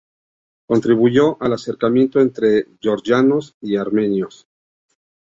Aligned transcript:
Contribuyó 0.67 1.37
al 1.43 1.53
acercamiento 1.53 2.19
entre 2.21 2.65
georgianos 2.81 3.55
y 3.61 3.75
armenios. 3.75 4.47